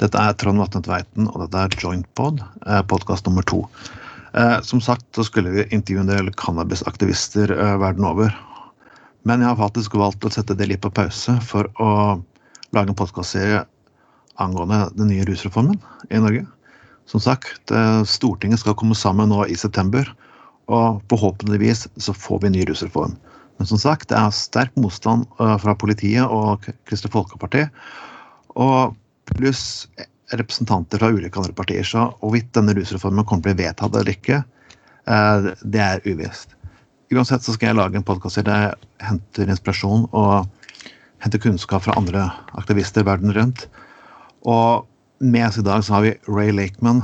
[0.00, 3.66] Dette er Trond Vatne Tveiten, og dette er Jointpod, eh, podkast nummer to.
[4.32, 8.32] Eh, som sagt så skulle vi intervjue en del cannabisaktivister eh, verden over.
[9.28, 11.90] Men jeg har faktisk valgt å sette det litt på pause for å
[12.72, 13.66] lage en podkastserie
[14.40, 15.76] angående den nye rusreformen
[16.08, 16.46] i Norge.
[17.04, 17.72] Som sagt,
[18.06, 20.06] Stortinget skal komme sammen nå i september,
[20.70, 23.18] og forhåpentligvis så får vi en ny rusreform.
[23.58, 27.66] Men som sagt, det er sterk motstand fra politiet og Kristelig Folkeparti.
[28.54, 28.94] Og
[29.36, 29.88] pluss
[30.30, 31.84] representanter fra ulike andre partier.
[31.86, 34.42] Så hvorvidt denne rusreformen kommer til å bli vedtatt eller ikke,
[35.06, 36.56] eh, det er uvisst.
[37.10, 40.46] Uansett så skal jeg lage en podkast der jeg henter inspirasjon og
[41.20, 42.28] henter kunnskap fra andre
[42.60, 43.66] aktivister verden rundt.
[44.46, 44.86] Og
[45.20, 47.02] med oss i dag så har vi Ray Lakeman,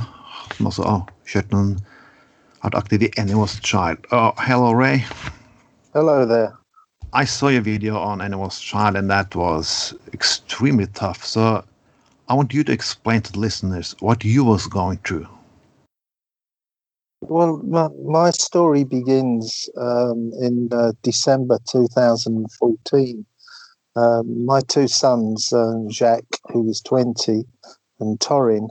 [0.55, 1.75] som også har kjørt noen
[2.61, 4.07] har vært aktiv i Anyone's Child.
[4.11, 5.03] Oh, hello, Ray.
[5.93, 6.53] Hello there.
[7.13, 11.23] I saw your video on Anyone's Child, and that was extremely tough.
[11.23, 11.63] So
[12.29, 15.27] I want you to explain to the listeners what you was going through.
[17.21, 23.25] Well, my, my story begins um, in uh, December 2014.
[23.95, 27.43] Um, my two sons, uh, Jacques, who was 20,
[27.99, 28.67] and Torin,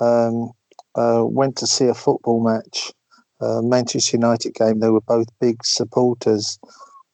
[0.00, 0.50] um,
[0.96, 2.92] uh, went to see a football match,
[3.40, 4.80] uh, Manchester United game.
[4.80, 6.58] They were both big supporters.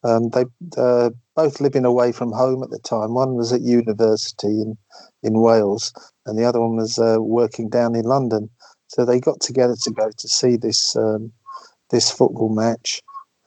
[0.03, 0.45] Um, they
[0.77, 3.13] uh, both living away from home at the time.
[3.13, 4.77] One was at university in,
[5.21, 5.93] in Wales,
[6.25, 8.49] and the other one was uh, working down in London.
[8.87, 11.31] So they got together to go to see this um,
[11.89, 13.01] this football match,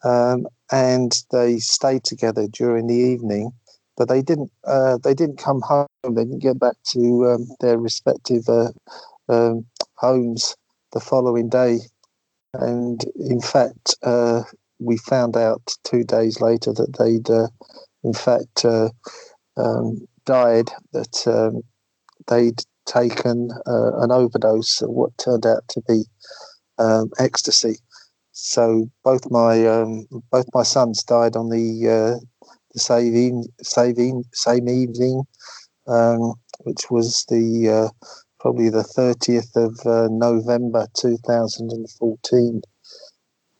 [0.04, 3.52] um, and they stayed together during the evening.
[3.96, 5.86] But they didn't uh, they didn't come home.
[6.02, 8.70] They didn't get back to um, their respective uh,
[9.28, 10.56] um, homes
[10.92, 11.80] the following day.
[12.54, 14.42] And in fact, uh,
[14.78, 17.48] we found out two days later that they'd, uh,
[18.04, 18.88] in fact, uh,
[19.56, 20.70] um, died.
[20.92, 21.62] That um,
[22.28, 26.04] they'd taken uh, an overdose of what turned out to be
[26.78, 27.78] um, ecstasy.
[28.32, 34.68] So both my um, both my sons died on the uh, the same same same
[34.68, 35.24] evening,
[35.86, 38.06] um, which was the uh,
[38.38, 39.80] probably the thirtieth of
[40.12, 42.60] November two thousand and fourteen.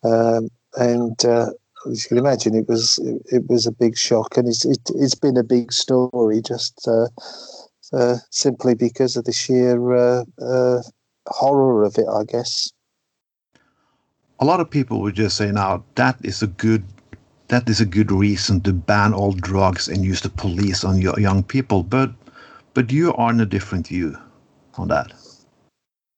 [0.05, 1.51] Um, and uh,
[1.91, 4.81] as you can imagine, it was it, it was a big shock, and it's it,
[5.01, 7.09] has been a big story just uh,
[7.93, 10.83] uh, simply because of the sheer uh, uh,
[11.29, 12.73] horror of it, I guess.
[14.39, 16.85] A lot of people would just say now that is a good
[17.49, 21.19] that is a good reason to ban all drugs and use the police on your
[21.19, 22.13] young people, but
[22.75, 24.17] but you are in a different view
[24.77, 25.13] on that.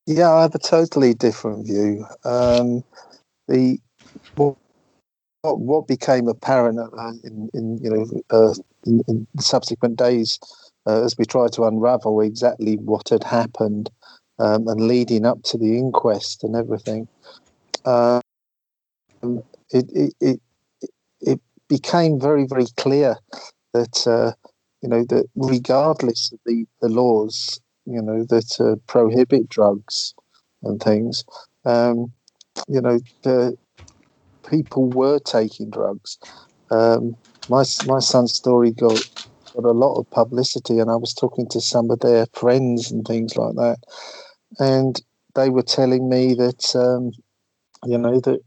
[0.06, 2.06] Yeah, I have a totally different view.
[2.24, 2.82] Um,
[3.46, 3.78] the
[4.38, 4.56] what,
[5.42, 8.54] what became apparent uh, in, in you know uh,
[8.86, 10.38] in, in, subsequent days
[10.86, 13.90] uh, as we tried to unravel exactly what had happened
[14.38, 17.08] um, and leading up to the inquest and everything,
[17.84, 18.20] um,
[19.70, 20.40] it, it, it
[21.20, 23.16] it became very very clear
[23.74, 24.32] that uh,
[24.82, 30.14] you know that regardless of the, the laws you know that uh, prohibit drugs
[30.62, 31.24] and things
[31.64, 32.12] um,
[32.68, 33.56] you know the
[34.48, 36.18] people were taking drugs.
[36.70, 37.16] Um,
[37.48, 39.00] my my son's story got
[39.54, 43.06] got a lot of publicity, and I was talking to some of their friends and
[43.06, 43.78] things like that,
[44.58, 45.00] and
[45.34, 47.12] they were telling me that um,
[47.88, 48.40] you know that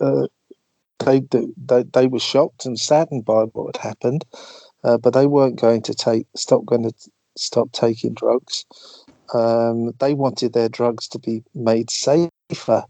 [0.00, 0.26] uh,
[1.04, 1.22] they,
[1.56, 4.24] they they were shocked and saddened by what had happened,
[4.84, 6.92] uh, but they weren't going to take stop going to
[7.36, 8.64] stop taking drugs.
[9.32, 12.84] Um, they wanted their drugs to be made safer.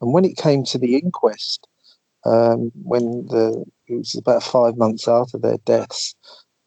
[0.00, 1.66] And when it came to the inquest,
[2.24, 6.14] um, when the it was about five months after their deaths.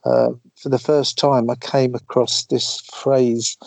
[0.04, 3.58] Uh, for the first time, I came across this phrase.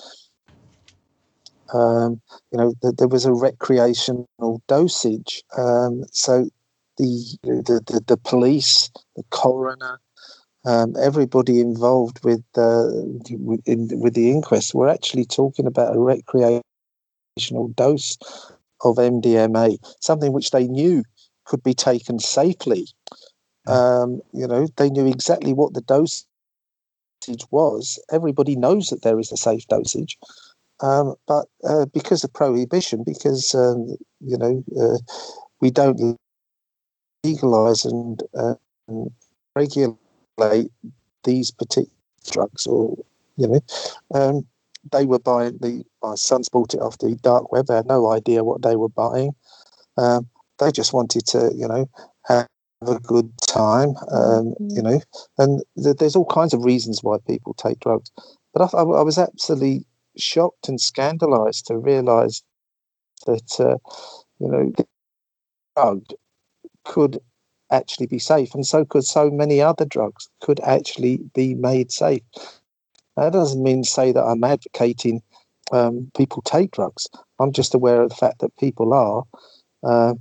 [1.73, 2.21] Um,
[2.53, 5.43] you know, that there was a recreational dosage.
[5.57, 6.49] Um, so
[6.99, 10.01] the, the, the the police, the coroner,
[10.65, 13.21] um, everybody involved with the
[13.67, 16.63] in, with the inquest were actually talking about a recreational
[17.75, 18.17] dose
[18.83, 21.05] of MDMA, something which they knew
[21.45, 22.87] could be taken safely.
[23.67, 26.27] Um, you know, they knew exactly what the dosage
[27.51, 27.99] was.
[28.11, 30.19] Everybody knows that there is a safe dosage.
[30.81, 34.99] Um, but uh, because of prohibition, because, um, you know, uh,
[35.61, 36.19] we don't
[37.25, 38.55] legalize and uh,
[39.55, 40.71] regulate
[41.23, 41.89] these particular
[42.31, 42.97] drugs or,
[43.37, 43.61] you know,
[44.15, 44.47] um,
[44.93, 47.67] they were buying the my sons bought it off the dark web.
[47.67, 49.35] They had no idea what they were buying.
[49.97, 51.89] Um, they just wanted to, you know,
[52.27, 52.49] have
[52.87, 55.01] a good time, um, you know.
[55.39, 58.11] And th- there's all kinds of reasons why people take drugs.
[58.53, 59.85] But I, I, I was absolutely
[60.17, 62.43] shocked and scandalized to realize
[63.27, 63.79] that, uh,
[64.39, 64.73] you know,
[65.77, 66.05] drug
[66.85, 67.19] could
[67.71, 72.23] actually be safe, and so could so many other drugs could actually be made safe.
[73.17, 75.23] That doesn't mean to say that I'm advocating
[75.73, 77.07] um, people take drugs.
[77.41, 79.25] I'm just aware of the fact that people are.
[79.83, 80.15] Uh,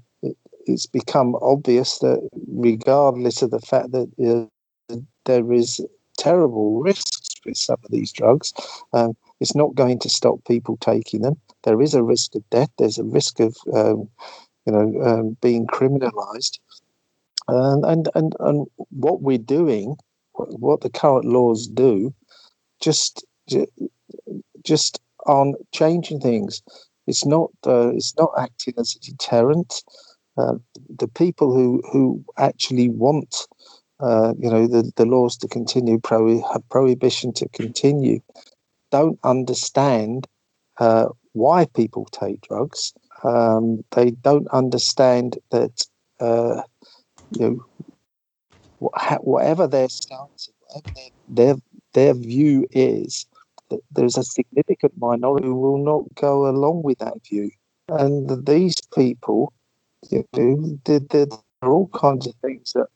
[0.65, 4.49] it's become obvious that regardless of the fact that
[4.89, 4.95] uh,
[5.25, 5.85] there is
[6.17, 8.53] terrible risks with some of these drugs,
[8.93, 11.35] um, it's not going to stop people taking them.
[11.63, 12.69] There is a risk of death.
[12.77, 14.09] There's a risk of um,
[14.65, 16.59] you know um, being criminalised.
[17.47, 19.97] Um, and and and what we're doing,
[20.33, 22.13] what the current laws do,
[22.81, 23.25] just
[24.63, 26.61] just on changing things.
[27.07, 29.83] It's not uh, it's not acting as a deterrent.
[30.37, 30.55] Uh,
[30.97, 33.47] the people who who actually want
[33.99, 38.19] uh, you know the, the laws to continue, pro, prohibition to continue,
[38.91, 40.27] don't understand
[40.79, 42.93] uh, why people take drugs.
[43.23, 45.85] Um, they don't understand that
[46.19, 46.61] uh,
[47.31, 47.65] you
[48.79, 48.89] know
[49.21, 51.55] whatever their stance, whatever their, their
[51.93, 53.25] their view is,
[53.69, 57.51] that there's a significant minority who will not go along with that view,
[57.89, 59.53] and these people,
[60.37, 61.27] there
[61.61, 62.87] are all kinds of things that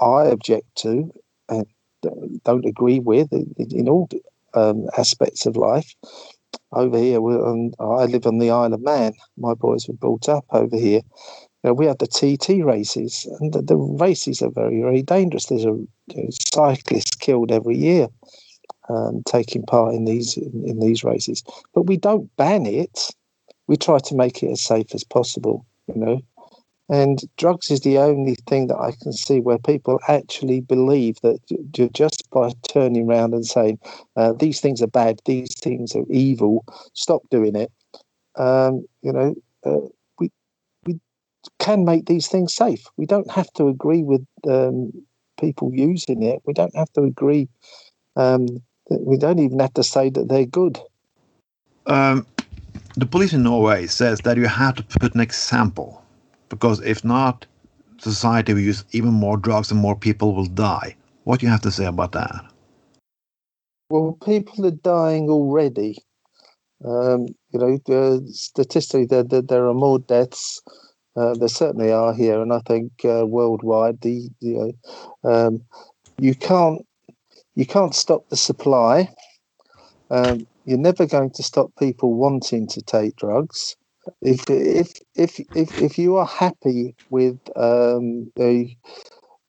[0.00, 1.12] I object to
[1.48, 1.66] and
[2.44, 4.08] don't agree with in all
[4.54, 5.94] um, aspects of life.
[6.72, 9.12] Over here, on, I live on the Isle of Man.
[9.36, 11.00] My boys were brought up over here.
[11.62, 15.46] You know, we have the TT races, and the, the, races are very, very dangerous.
[15.46, 18.08] There's a you know, cyclist killed every year
[18.88, 21.42] um, taking part in these in, in these races,
[21.74, 23.10] but we don't ban it.
[23.66, 25.66] We try to make it as safe as possible.
[25.88, 26.20] You know,
[26.88, 31.38] and drugs is the only thing that I can see where people actually believe that
[31.92, 33.78] just by turning around and saying
[34.16, 37.72] uh, these things are bad, these things are evil, stop doing it.
[38.36, 39.34] Um, you know,
[39.64, 39.88] uh,
[40.18, 40.30] we
[40.84, 41.00] we
[41.58, 42.84] can make these things safe.
[42.98, 44.92] We don't have to agree with um,
[45.40, 46.42] people using it.
[46.44, 47.48] We don't have to agree.
[48.16, 48.46] Um,
[48.90, 50.78] we don't even have to say that they're good.
[51.86, 52.26] Um,
[52.96, 56.03] the police in Norway says that you have to put an example
[56.54, 57.46] because if not,
[57.98, 60.94] society will use even more drugs and more people will die.
[61.24, 62.44] What do you have to say about that?
[63.90, 65.98] Well, people are dying already.
[66.84, 70.62] Um, you know, uh, statistically, there, there, there, are more deaths.
[71.16, 74.74] Uh, there certainly are here, and I think uh, worldwide, the you
[75.22, 75.62] know, um,
[76.18, 76.86] you can't
[77.54, 79.08] you can't stop the supply.
[80.10, 83.76] Um, you're never going to stop people wanting to take drugs
[84.22, 88.74] if if if if if you are happy with um, the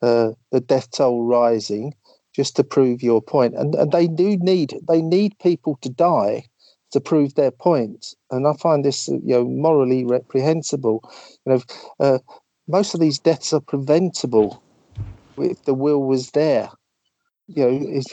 [0.02, 1.94] uh, the death toll rising,
[2.36, 6.46] just to prove your point, and and they do need they need people to die
[6.92, 11.02] to prove their point, and I find this you know morally reprehensible.
[11.46, 11.62] You know,
[12.00, 12.20] uh,
[12.68, 14.64] most of these deaths are preventable
[15.38, 16.70] if the will was there.
[17.48, 18.06] You know, if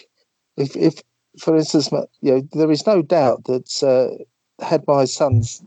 [0.56, 0.94] if if
[1.40, 1.90] for instance,
[2.20, 5.62] you know, there is no doubt that uh, had my sons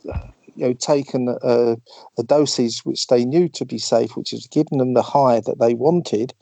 [0.55, 1.77] you know taken a,
[2.17, 5.59] a dosage which they knew to be safe, which has given them the high that
[5.59, 6.33] they wanted,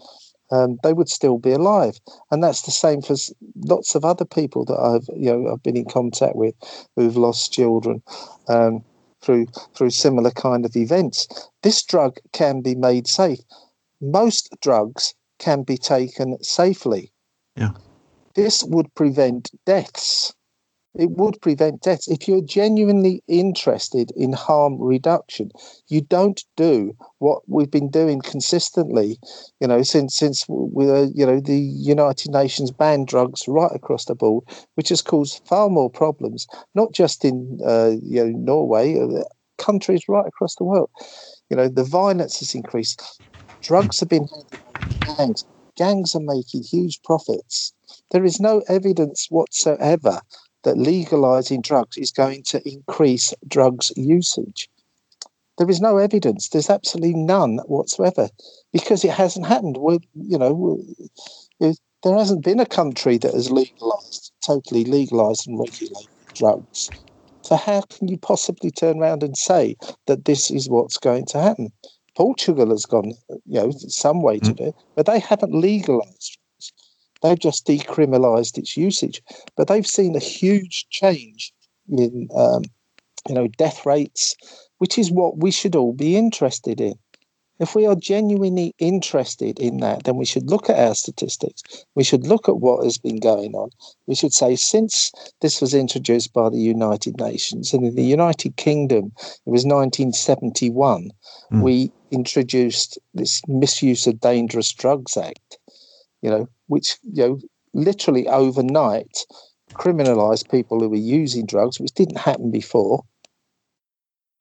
[0.52, 2.00] um, they would still be alive.
[2.32, 3.16] And that's the same for
[3.56, 6.56] lots of other people that I've you know I've been in contact with
[6.96, 8.02] who've lost children
[8.48, 8.84] um,
[9.22, 11.28] through through similar kind of events.
[11.64, 13.40] This drug can be made safe.
[14.02, 17.12] Most drugs can be taken safely.
[17.56, 17.72] Yeah.
[18.36, 20.34] This would prevent deaths
[20.96, 22.08] it would prevent deaths.
[22.08, 25.52] If you're genuinely interested in harm reduction,
[25.88, 29.18] you don't do what we've been doing consistently,
[29.60, 34.06] you know, since since we were, you know, the United Nations banned drugs right across
[34.06, 34.44] the board,
[34.76, 36.46] which has caused far more problems,
[36.76, 39.24] not just in uh, you know Norway, uh,
[39.58, 40.90] countries right across the world.
[41.50, 43.02] You know, the violence has increased.
[43.62, 44.28] Drugs have been
[45.18, 45.46] gangs.
[45.76, 47.74] Gangs are making huge profits.
[48.12, 50.22] There is no evidence whatsoever
[50.64, 54.70] that legalizing drugs is going to increase drugs usage.
[55.58, 56.50] There is no evidence.
[56.50, 58.30] There's absolutely none whatsoever
[58.72, 59.78] because it hasn't happened.
[59.78, 60.84] We're, you know,
[61.60, 66.90] there hasn't been a country that has legalized, totally legalized and regulated drugs.
[67.44, 69.76] So how can you possibly turn around and say
[70.08, 71.72] that this is what's going to happen?
[72.16, 73.14] Portugal has gone,
[73.46, 74.56] you know, some way to mm.
[74.56, 76.38] do it, but they haven't legalized
[77.24, 79.24] They've just decriminalised its usage,
[79.56, 81.54] but they've seen a huge change
[81.90, 82.64] in, um,
[83.28, 84.36] you know, death rates,
[84.78, 86.96] which is what we should all be interested in.
[87.60, 91.62] If we are genuinely interested in that, then we should look at our statistics.
[91.96, 93.70] We should look at what has been going on.
[94.08, 98.58] We should say, since this was introduced by the United Nations, and in the United
[98.58, 99.14] Kingdom,
[99.46, 101.12] it was 1971,
[101.52, 101.62] Mm.
[101.62, 105.60] we introduced this Misuse of Dangerous Drugs Act,
[106.24, 107.40] you know, which, you know,
[107.74, 109.26] literally overnight
[109.74, 113.04] criminalized people who were using drugs, which didn't happen before.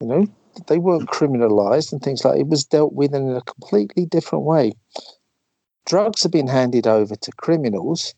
[0.01, 0.27] You know,
[0.69, 4.73] they weren't criminalized and things like it was dealt with in a completely different way.
[5.85, 8.15] Drugs have been handed over to criminals.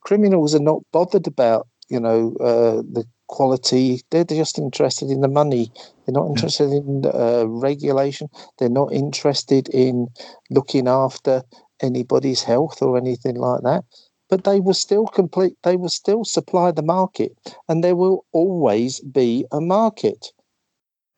[0.00, 4.00] Criminals are not bothered about, you know, uh, the quality.
[4.10, 5.70] They're just interested in the money.
[6.04, 8.28] They're not interested in uh, regulation.
[8.58, 10.08] They're not interested in
[10.50, 11.42] looking after
[11.80, 13.84] anybody's health or anything like that.
[14.28, 15.56] But they will still complete.
[15.62, 17.32] They will still supply the market,
[17.68, 20.32] and there will always be a market.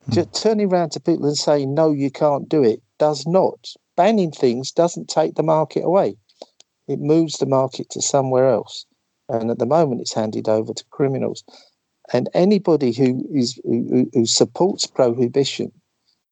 [0.04, 0.12] Hmm.
[0.12, 3.72] Just turning around to people and saying no, you can't do it does not.
[3.96, 6.16] Banning things doesn't take the market away.
[6.86, 8.86] It moves the market to somewhere else,
[9.28, 11.44] and at the moment, it's handed over to criminals.
[12.12, 15.72] And anybody who is who, who supports prohibition,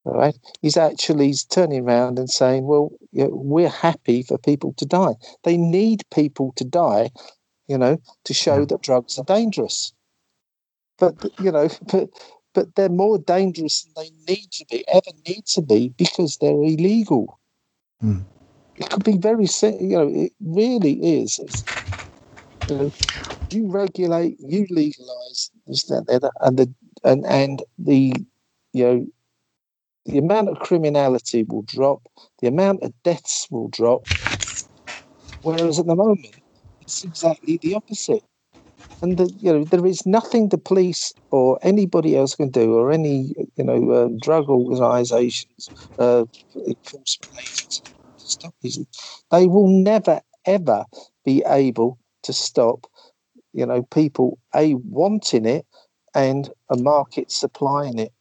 [0.07, 4.73] all right, is actually turning around and saying, "Well, you know, we're happy for people
[4.75, 5.15] to die.
[5.45, 7.11] They need people to die,
[7.67, 9.93] you know, to show that drugs are dangerous."
[10.99, 12.11] But you know, but
[12.55, 16.63] but they're more dangerous than they need to be, ever need to be, because they're
[16.63, 17.39] illegal.
[18.01, 18.21] Hmm.
[18.77, 21.67] It could be very, you know, it really is.
[22.69, 22.91] You know,
[23.51, 28.13] you regulate, you legalize this, that, the and the and and the,
[28.73, 29.07] you know,
[30.07, 32.03] the amount of criminality will drop,
[32.41, 34.05] the amount of deaths will drop.
[35.43, 36.37] Whereas at the moment,
[36.81, 38.23] it's exactly the opposite.
[39.03, 42.93] And the, you know, there is nothing the police or anybody else can do, or
[42.93, 46.25] any you know uh, drug organisations, uh,
[46.57, 47.83] enforcement agencies,
[48.19, 48.55] to stop.
[49.31, 50.85] They will never ever
[51.25, 52.87] be able to stop,
[53.53, 55.67] you know, people a wanting it
[56.15, 58.13] and a market supplying it.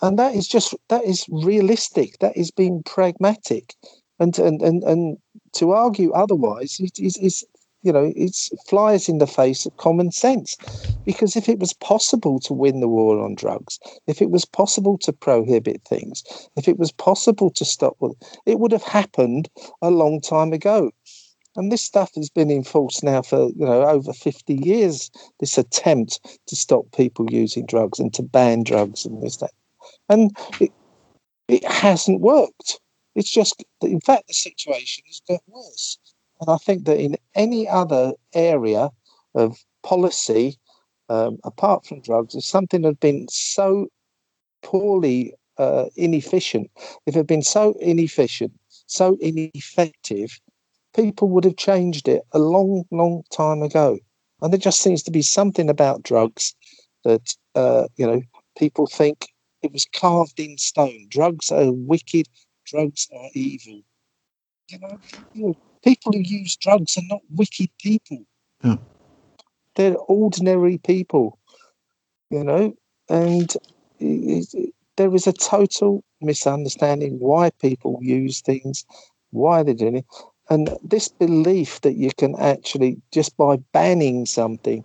[0.00, 2.18] And that is just that is realistic.
[2.20, 3.74] That is being pragmatic,
[4.20, 5.18] and and and, and
[5.54, 7.44] to argue otherwise is, is, is
[7.82, 10.56] you know it's flies in the face of common sense.
[11.04, 14.98] Because if it was possible to win the war on drugs if it was possible
[14.98, 16.22] to prohibit things
[16.56, 17.96] if it was possible to stop
[18.46, 19.48] it would have happened
[19.82, 20.92] a long time ago.
[21.56, 25.58] And this stuff has been in force now for you know over 50 years this
[25.58, 29.50] attempt to stop people using drugs and to ban drugs and this that
[30.08, 30.72] and it,
[31.48, 32.80] it hasn't worked
[33.14, 35.98] it's just in fact the situation has got worse
[36.40, 38.90] and I think that in any other area
[39.34, 40.56] of policy,
[41.08, 43.88] um, apart from drugs, if something had been so
[44.62, 46.70] poorly uh, inefficient,
[47.06, 48.52] if it had been so inefficient,
[48.86, 50.40] so ineffective,
[50.94, 53.98] people would have changed it a long, long time ago.
[54.40, 56.54] And there just seems to be something about drugs
[57.04, 58.22] that, uh, you know,
[58.56, 59.26] people think
[59.62, 61.06] it was carved in stone.
[61.08, 62.28] Drugs are wicked,
[62.66, 63.82] drugs are evil.
[64.68, 64.98] You know,
[65.34, 68.24] you know people who use drugs are not wicked people.
[68.62, 68.76] Yeah.
[69.74, 71.38] They're ordinary people,
[72.30, 72.74] you know,
[73.08, 73.54] and
[74.00, 78.84] it, it, there is a total misunderstanding why people use things,
[79.30, 80.06] why they're doing it.
[80.50, 84.84] And this belief that you can actually, just by banning something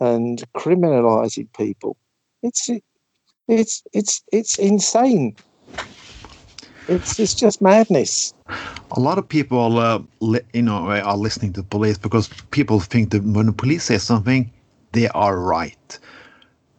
[0.00, 1.96] and criminalizing people,
[2.42, 2.68] it's
[3.48, 5.36] it's it's it's insane.
[6.88, 8.32] It's it's just madness.
[8.92, 13.10] A lot of people, uh, li- you know, are listening to police because people think
[13.10, 14.52] that when the police say something,
[14.92, 15.98] they are right.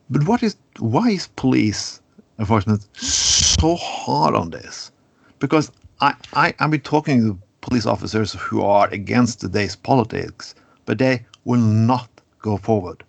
[0.10, 2.01] But what is why is police
[2.39, 4.91] enforcement so hard on this?
[5.39, 10.55] Because I I I've been talking to police officers who are against today's politics,
[10.86, 13.03] but they will not go forward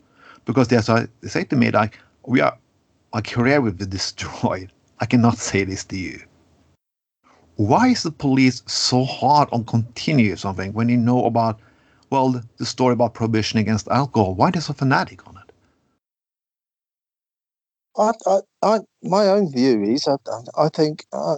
[0.46, 2.56] because they, say, they say to me like we are
[3.12, 4.72] our career will be destroyed.
[5.00, 6.20] I cannot say this to you
[7.56, 11.58] why is the police so hard on continue something when you know about
[12.10, 15.52] well the story about prohibition against alcohol why they so fanatic on it
[17.98, 20.16] I, I, I my own view is I,
[20.58, 21.36] I think I,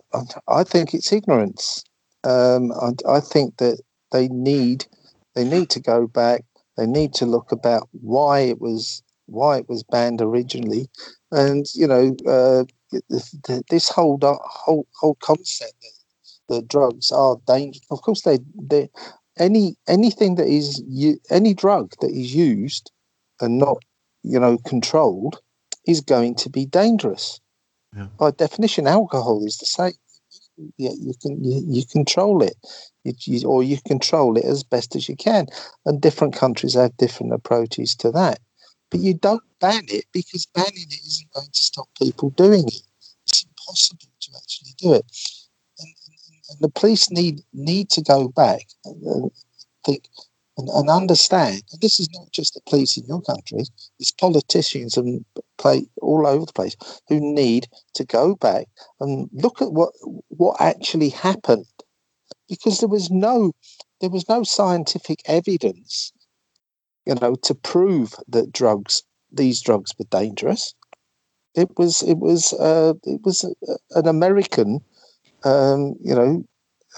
[0.48, 1.84] I think it's ignorance.
[2.25, 4.84] Um, I, I think that they need
[5.37, 6.44] they need to go back.
[6.76, 10.88] They need to look about why it was why it was banned originally,
[11.30, 12.64] and you know uh,
[13.70, 17.87] this whole whole whole concept that the drugs are dangerous.
[17.90, 18.88] Of course, they they
[19.38, 20.82] any anything that is
[21.30, 22.90] any drug that is used
[23.40, 23.78] and not
[24.23, 25.40] you know controlled
[25.87, 27.40] is going to be dangerous.
[27.97, 28.08] Yeah.
[28.18, 29.92] By definition, alcohol is the same.
[30.56, 32.56] you, you can you, you control it,
[33.04, 35.47] you, you, or you control it as best as you can.
[35.87, 38.40] And different countries have different approaches to that.
[38.90, 42.83] But you don't ban it because banning it isn't going to stop people doing it.
[43.26, 45.04] It's impossible to actually do it.
[45.78, 45.88] And,
[46.50, 49.28] and, the police need need to go back and uh,
[49.85, 50.09] think
[50.57, 51.62] and, and understand.
[51.73, 53.64] And this is not just the police in your country;
[53.99, 55.25] it's politicians and
[55.59, 56.76] play all over the place
[57.09, 58.66] who need to go back
[59.00, 59.92] and look at what
[60.28, 61.66] what actually happened,
[62.49, 63.52] because there was no
[64.00, 66.12] there was no scientific evidence,
[67.08, 70.74] you know, to prove that drugs these drugs were dangerous.
[71.54, 73.44] It was it was uh, it was
[73.92, 74.80] an American,
[75.44, 76.44] um, you know,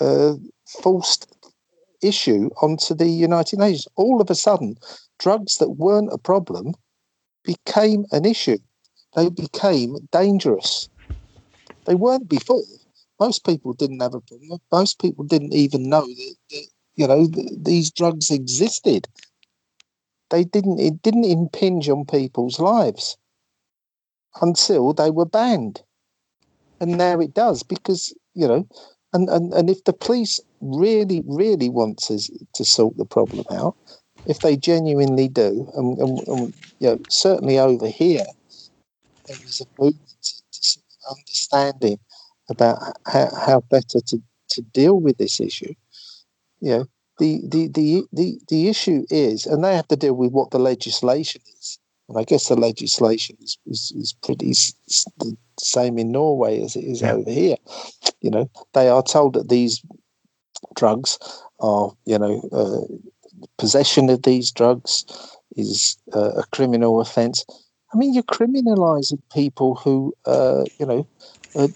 [0.01, 0.35] uh,
[0.83, 1.33] forced
[2.03, 3.87] issue onto the United Nations.
[3.97, 4.77] All of a sudden,
[5.19, 6.75] drugs that weren't a problem
[7.45, 8.59] became an issue.
[9.15, 10.89] They became dangerous.
[11.87, 12.63] They weren't before.
[13.19, 14.59] Most people didn't have a problem.
[14.73, 19.07] Most people didn't even know that, that you know th- these drugs existed.
[20.31, 20.81] They didn't.
[20.81, 23.17] It didn't impinge on people's lives
[24.41, 25.83] until they were banned,
[26.81, 28.67] and now it does because you know
[29.13, 32.19] and, and, and if the police really, really want to,
[32.55, 33.77] to sort the problem out,
[34.27, 38.27] if they genuinely do, and, and, and you know, certainly over here,
[39.27, 41.99] there is a movement to, to understanding
[42.49, 45.75] about how, how better to, to deal with this issue.
[46.61, 46.85] You know,
[47.21, 50.59] the, the, the, the, the issue is, and they have to deal with what the
[50.59, 51.79] legislation is.
[52.09, 54.53] And I guess the legislation is, is, is pretty
[55.19, 57.13] the same in Norway as it is yeah.
[57.13, 57.57] over here.
[58.21, 59.81] You know, they are told that these
[60.75, 61.19] drugs
[61.61, 65.05] are, you know, uh, possession of these drugs
[65.57, 67.45] is uh, a criminal offence.
[67.95, 71.07] I mean, you're criminalising people who, uh, you know,
[71.55, 71.69] are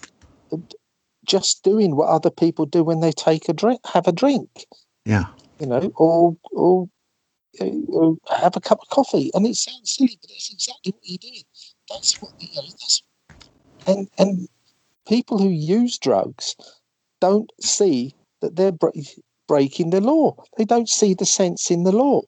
[1.25, 4.65] just doing what other people do when they take a drink, have a drink.
[5.05, 5.25] Yeah.
[5.59, 6.89] You know, or or
[7.61, 9.31] uh, have a cup of coffee.
[9.33, 11.43] And it sounds silly, but that's exactly what you're doing.
[11.89, 12.63] That's what you know.
[12.63, 13.03] That's
[13.87, 14.47] and and
[15.07, 16.55] people who use drugs
[17.21, 18.73] don't see that they're
[19.47, 20.35] breaking the law.
[20.57, 22.21] They don't see the sense in the law.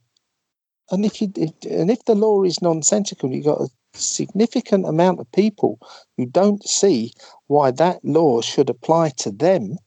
[0.91, 5.19] And if you if, and if the law is nonsensical, you've got a significant amount
[5.19, 5.79] of people
[6.15, 7.11] who don't see
[7.47, 9.77] why that law should apply to them.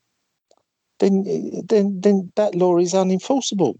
[1.00, 1.24] Then,
[1.66, 3.74] then, then that law is unenforceable.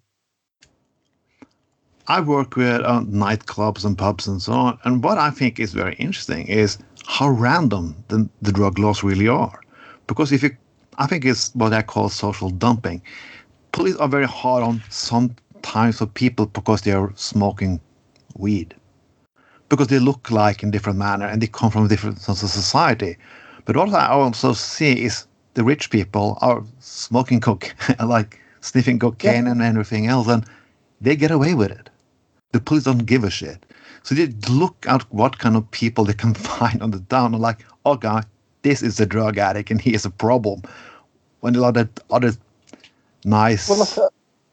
[2.09, 5.72] I work with uh, nightclubs and pubs and so on, and what I think is
[5.72, 9.61] very interesting is how random the, the drug laws really are.
[10.06, 10.56] Because if you,
[10.98, 13.00] I think it's what I call social dumping.
[13.72, 17.80] Police are very hard on some types of people because they are smoking
[18.37, 18.74] weed,
[19.68, 23.16] because they look like in different manner and they come from different society.
[23.66, 25.26] But what I also see is
[25.60, 29.52] the rich people are smoking coke, like sniffing cocaine yeah.
[29.52, 30.44] and everything else, and
[31.02, 31.90] they get away with it
[32.52, 33.64] the police don't give a shit.
[34.02, 37.42] So they look at what kind of people they can find on the town and
[37.42, 38.26] like, oh god,
[38.62, 40.62] this is a drug addict and he is a problem.
[41.40, 42.32] When a lot of other
[43.24, 44.08] nice well, uh,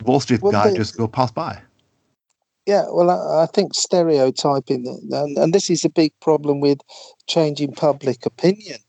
[0.05, 1.61] Wall Street well, guy they, just go pass by.
[2.65, 6.79] Yeah, well, I, I think stereotyping, and, and this is a big problem with
[7.27, 8.79] changing public opinion,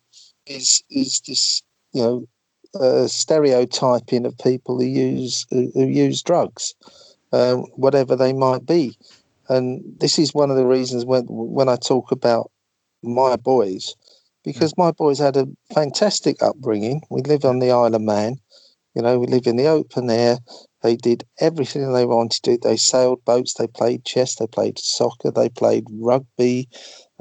[0.46, 2.24] is is this you know
[2.80, 6.74] uh, stereotyping of people who use who, who use drugs
[7.32, 8.96] um, whatever they might be.
[9.48, 12.50] And this is one of the reasons when when I talk about
[13.02, 13.94] my boys,
[14.44, 17.02] because my boys had a fantastic upbringing.
[17.10, 18.36] We live on the Isle of Man,
[18.94, 20.38] you know, we live in the open air.
[20.82, 22.58] They did everything they wanted to do.
[22.60, 26.68] They sailed boats, they played chess, they played soccer, they played rugby,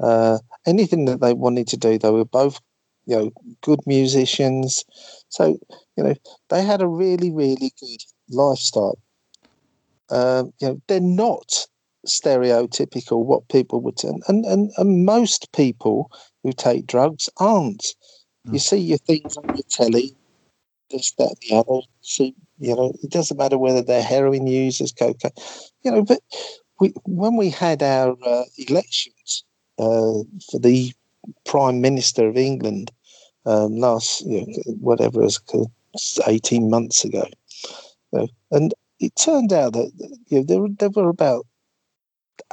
[0.00, 1.98] uh, anything that they wanted to do.
[1.98, 2.60] They were both,
[3.08, 3.30] you know,
[3.62, 4.84] good musicians.
[5.28, 5.58] So,
[5.96, 6.14] you know,
[6.50, 8.98] they had a really, really good lifestyle
[10.10, 11.66] um, you know, they're not
[12.06, 16.10] stereotypical what people would and, and and and most people
[16.42, 17.82] who take drugs aren't.
[18.46, 18.54] Mm.
[18.54, 20.14] You see your things on your telly,
[20.90, 21.86] this, that, and the other.
[22.02, 25.32] See, you know, it doesn't matter whether they're heroin users, cocaine,
[25.82, 26.02] you know.
[26.02, 26.20] But
[26.80, 29.44] we, when we had our uh, elections
[29.78, 30.92] uh, for the
[31.44, 32.90] Prime Minister of England
[33.48, 37.24] um, last, you know, whatever it was, eighteen months ago,
[38.12, 39.90] know, and it turned out that
[40.28, 41.46] you know, there, were, there were about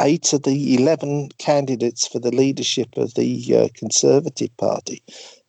[0.01, 5.01] eight of the 11 candidates for the leadership of the uh, Conservative Party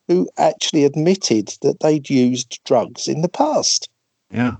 [0.09, 3.89] who actually admitted that they'd used drugs in the past.
[4.31, 4.57] Yeah.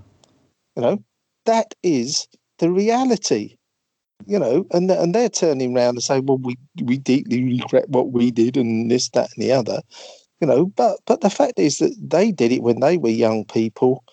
[0.75, 1.03] You know,
[1.45, 2.27] that is
[2.59, 3.55] the reality.
[4.25, 8.11] You know, and and they're turning around and saying, "Well, we we deeply regret what
[8.11, 9.79] we did, and this, that, and the other."
[10.39, 13.45] You know, but but the fact is that they did it when they were young
[13.45, 14.03] people.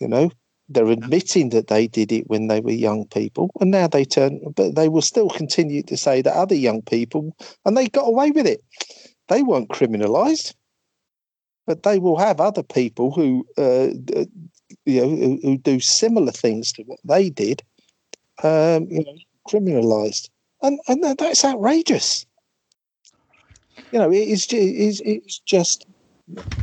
[0.00, 0.30] You know,
[0.68, 4.40] they're admitting that they did it when they were young people, and now they turn,
[4.56, 8.30] but they will still continue to say that other young people, and they got away
[8.30, 8.62] with it.
[9.28, 10.54] They weren't criminalised,
[11.66, 13.88] but they will have other people who, uh,
[14.86, 17.62] you know, who, who, do similar things to what they did,
[18.42, 19.16] um, you know,
[19.48, 20.30] criminalised,
[20.62, 22.26] and and that's outrageous
[23.92, 25.86] you know, it is it's, it's just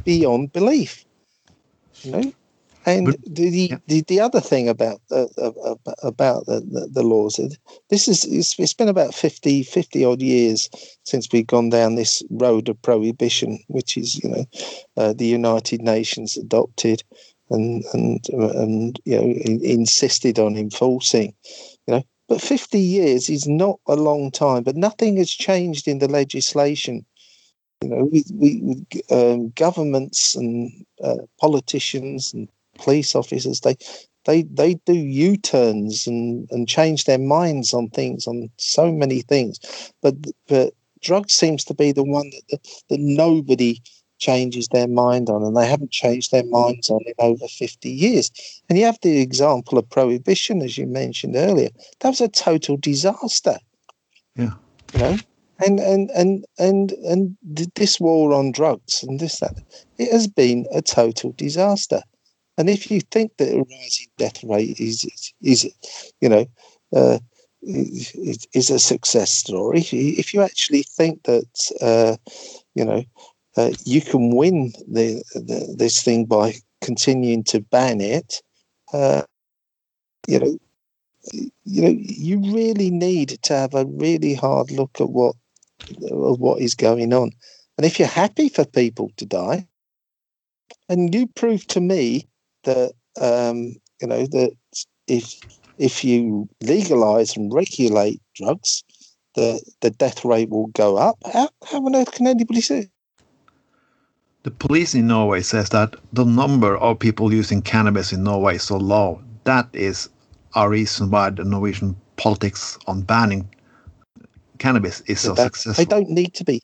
[0.03, 1.05] beyond belief.
[2.03, 2.33] You know,
[2.87, 3.77] and but, the, yeah.
[3.87, 5.25] the the other thing about uh,
[6.03, 7.39] about the, the, the, laws,
[7.89, 10.69] this is it's, it's been about 50, 50 odd years
[11.03, 14.45] since we've gone down this road of prohibition, which is you know
[14.95, 17.03] uh, the United Nations adopted
[17.49, 21.33] and and and you know insisted on enforcing.
[21.87, 25.99] You know, but 50 years is not a long time, but nothing has changed in
[25.99, 27.05] the legislation
[27.81, 30.71] you know, we, we um, governments and
[31.03, 33.75] uh, politicians and police officers they
[34.25, 39.59] they they do U-turns and and change their minds on things on so many things,
[40.01, 40.15] but
[40.47, 42.59] but drugs seems to be the one that
[42.89, 43.81] that nobody
[44.19, 48.31] changes their mind on, and they haven't changed their minds on in over 50 years.
[48.67, 51.69] And you have the example of prohibition, as you mentioned earlier.
[51.99, 53.57] That was a total disaster.
[54.35, 54.53] Yeah.
[54.93, 55.17] You know,
[55.65, 57.37] and and and and and
[57.75, 59.55] this war on drugs and this that
[59.97, 62.01] it has been a total disaster.
[62.57, 65.05] And if you think that a rising death rate is
[65.41, 65.69] is,
[66.21, 66.45] you know
[66.95, 67.19] uh,
[67.61, 72.15] is, is a success story, if you actually think that uh,
[72.75, 73.03] you know
[73.57, 78.41] uh, you can win the, the, this thing by continuing to ban it,
[78.93, 79.23] uh,
[80.27, 80.57] you know
[81.65, 85.35] you know you really need to have a really hard look at what
[86.11, 87.31] of what is going on.
[87.77, 89.67] And if you're happy for people to die,
[90.89, 92.27] and you prove to me
[92.63, 94.51] that um, you know that
[95.07, 95.39] if
[95.77, 98.83] if you legalize and regulate drugs,
[99.35, 101.17] the the death rate will go up.
[101.31, 102.89] How, how on earth can anybody say?
[104.43, 108.63] The police in Norway says that the number of people using cannabis in Norway is
[108.63, 109.21] so low.
[109.43, 110.09] That is
[110.55, 113.49] a reason why the Norwegian politics on banning
[114.57, 115.83] cannabis is so successful.
[115.83, 116.61] They don't need to be.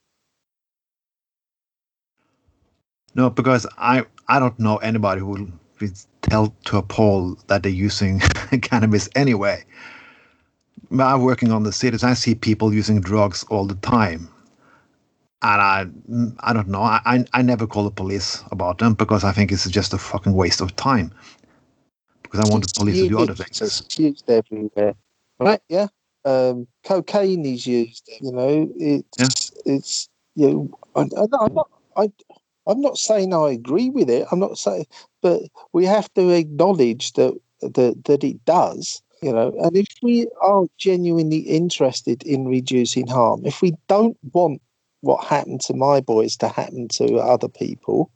[3.15, 5.47] No, because I I don't know anybody who will
[6.21, 8.19] tell to a poll that they're using
[8.61, 9.63] cannabis anyway.
[10.99, 12.03] I'm working on the cities.
[12.03, 14.29] I see people using drugs all the time,
[15.41, 15.85] and I
[16.39, 16.81] I don't know.
[16.81, 20.33] I I never call the police about them because I think it's just a fucking
[20.33, 21.11] waste of time.
[22.23, 23.61] Because I want the police to do other things.
[23.61, 24.95] It's everywhere,
[25.39, 25.61] right?
[25.69, 25.87] Yeah,
[26.25, 28.09] um, cocaine is used.
[28.21, 29.73] You know, it's yeah.
[29.73, 32.11] it's you know, I, am not I,
[32.67, 34.27] I'm not saying I agree with it.
[34.31, 34.85] I'm not saying,
[35.21, 35.41] but
[35.73, 39.01] we have to acknowledge that that that it does.
[39.21, 44.61] You know, and if we are genuinely interested in reducing harm, if we don't want
[44.99, 48.11] what happened to my boys to happen to other people,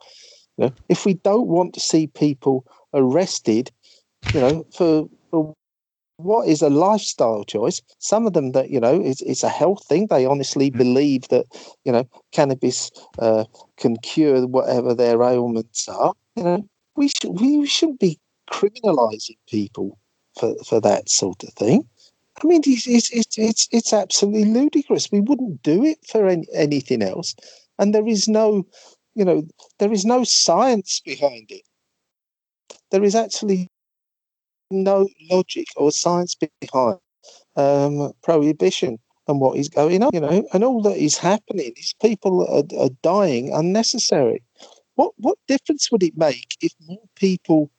[0.58, 3.72] you know, if we don't want to see people arrested,
[4.34, 5.56] you know, for, for
[6.18, 7.82] what is a lifestyle choice.
[8.00, 10.08] Some of them that you know it's, it's a health thing.
[10.08, 10.78] They honestly mm.
[10.78, 11.46] believe that
[11.86, 13.46] you know cannabis uh,
[13.78, 16.14] can cure whatever their ailments are.
[16.36, 18.20] You know, we should we shouldn't be
[18.52, 19.98] criminalising people
[20.40, 21.88] for, for that sort of thing.
[22.44, 25.12] I mean, it's it's it's it's absolutely ludicrous.
[25.12, 27.36] We wouldn't do it for any, anything else,
[27.80, 28.66] and there is no,
[29.16, 29.44] you know,
[29.80, 31.64] there is no science behind it.
[32.92, 33.70] There is actually
[34.72, 37.00] no logic or science behind
[37.56, 41.94] um, prohibition and what is going on, you know, and all that is happening is
[42.02, 44.42] people are, are dying unnecessary.
[44.96, 47.70] What what difference would it make if more people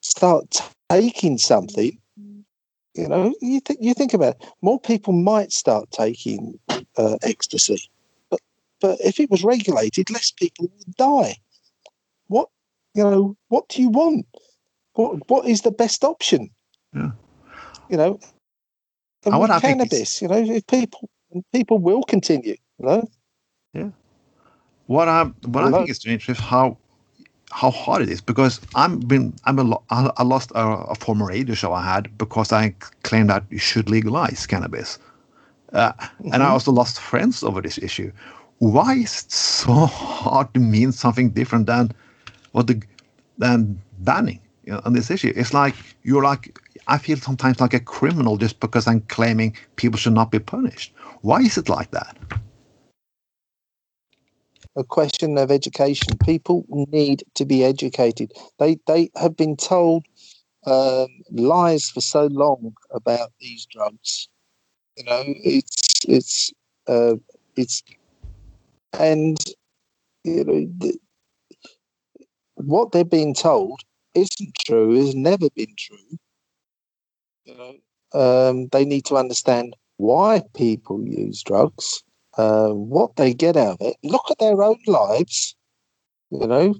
[0.00, 1.98] start taking something?
[2.94, 6.58] You know, you think you think about it, more people might start taking
[6.96, 7.90] uh, ecstasy,
[8.30, 8.40] but
[8.80, 11.36] but if it was regulated, less people would die.
[12.28, 12.48] What
[12.94, 13.36] you know?
[13.48, 14.26] What do you want?
[14.94, 16.50] What what is the best option?
[16.94, 17.10] Yeah.
[17.88, 18.20] You know,
[19.24, 20.22] and what cannabis.
[20.22, 21.08] You know, if people
[21.52, 22.56] people will continue.
[22.78, 23.10] You know.
[23.72, 23.90] Yeah.
[24.86, 26.76] What I what I think is strange is how
[27.52, 31.54] how hard it is because I'm been I'm a I lost a, a former radio
[31.54, 34.98] show I had because I claimed that you should legalize cannabis,
[35.72, 36.32] uh, mm-hmm.
[36.32, 36.52] and I mm-hmm.
[36.52, 38.12] also lost friends over this issue.
[38.58, 41.92] Why is it so hard to mean something different than
[42.52, 42.82] what the
[43.38, 44.40] than banning?
[44.70, 45.32] Know, on this issue.
[45.36, 49.98] It's like you're like I feel sometimes like a criminal just because I'm claiming people
[49.98, 50.92] should not be punished.
[51.22, 52.16] Why is it like that?
[54.76, 56.16] a question of education.
[56.18, 58.32] People need to be educated.
[58.58, 60.06] They they have been told
[60.66, 64.28] um, lies for so long about these drugs.
[64.96, 66.52] You know, it's it's
[66.86, 67.16] uh,
[67.56, 67.82] it's
[68.98, 69.38] and
[70.24, 70.98] you know the,
[72.54, 73.80] what they're being told
[74.14, 74.94] isn't true.
[74.96, 76.18] Has never been true.
[77.44, 77.74] You know,
[78.20, 82.02] um, they need to understand why people use drugs,
[82.36, 83.96] uh, what they get out of it.
[84.02, 85.56] Look at their own lives.
[86.30, 86.74] You know,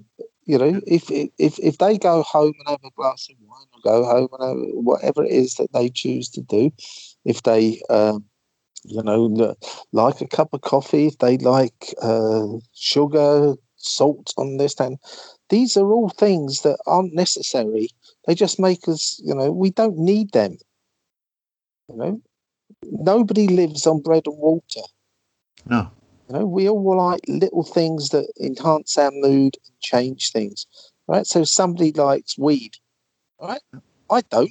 [0.45, 3.81] you know, if if if they go home and have a glass of wine, or
[3.83, 6.71] go home and have whatever it is that they choose to do,
[7.25, 8.25] if they, um,
[8.85, 9.55] you know,
[9.93, 14.99] like a cup of coffee, if they like uh, sugar, salt on this, and
[15.50, 17.88] these are all things that aren't necessary.
[18.26, 20.56] They just make us, you know, we don't need them.
[21.88, 22.22] You know,
[22.84, 24.82] nobody lives on bread and water.
[25.66, 25.90] No.
[26.28, 30.66] You know, we all like little things that enhance our mood and change things.
[31.08, 31.26] Right.
[31.26, 32.76] So somebody likes weed.
[33.40, 33.60] Right.
[34.10, 34.50] I don't.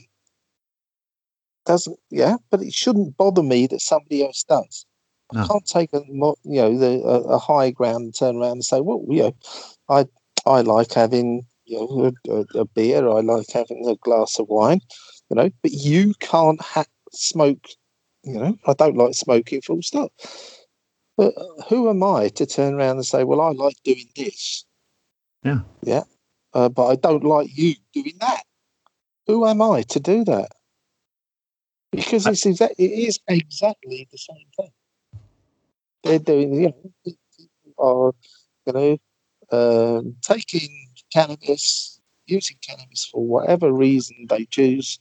[1.66, 4.86] Doesn't yeah, but it shouldn't bother me that somebody else does.
[5.32, 5.42] No.
[5.42, 8.66] I can't take a you know the a, a, high ground and turn around and
[8.66, 9.36] say, well, you know,
[9.88, 10.06] I
[10.46, 13.08] I like having you know a, a beer.
[13.08, 14.82] I like having a glass of wine.
[15.30, 17.66] You know, but you can't ha- smoke.
[18.24, 19.62] You know, I don't like smoking.
[19.62, 20.12] Full stop.
[21.18, 21.34] But
[21.68, 24.66] who am I to turn around and say, well, I like doing this?
[25.44, 25.60] Yeah.
[25.84, 26.04] Yeah.
[26.54, 28.44] Uh, but I don't like you doing that.
[29.28, 30.50] Who am I to do that?
[31.92, 34.72] Because it's exa- it is exactly the same thing.
[36.04, 36.74] They're doing, you
[37.06, 37.14] know,
[37.78, 38.14] are,
[38.66, 38.98] you know,
[39.52, 40.70] um, taking
[41.14, 45.00] cannabis, using cannabis for whatever reason they choose.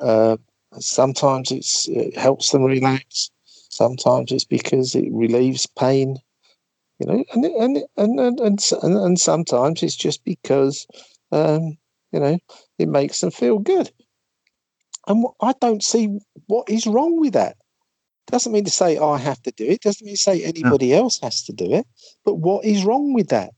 [0.00, 0.36] Uh,
[0.78, 1.50] sometimes
[1.90, 3.30] it helps them relax.
[3.70, 6.16] Sometimes it's because it relieves pain,
[6.98, 10.86] you know, and and and and and, and, and sometimes it's just because,
[11.32, 11.76] um,
[12.12, 12.38] you know,
[12.78, 13.90] it makes them feel good.
[15.06, 17.56] And I don't see what is wrong with that.
[18.26, 19.80] Doesn't mean to say I have to do it.
[19.80, 20.98] Doesn't mean to say anybody no.
[20.98, 21.86] else has to do it.
[22.24, 23.52] But what is wrong with that?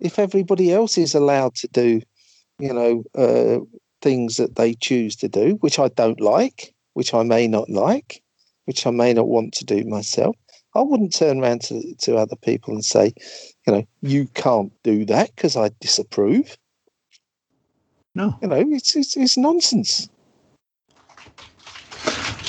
[0.00, 2.00] If everybody else is allowed to do,
[2.58, 3.64] you know, uh,
[4.02, 8.22] things that they choose to do, which I don't like, which I may not like,
[8.64, 10.36] which I may not want to do myself,
[10.74, 13.12] I wouldn't turn around to, to other people and say,
[13.66, 16.56] you know, you can't do that because I disapprove.
[18.14, 18.36] No.
[18.42, 20.08] You know, it's, it's, it's nonsense.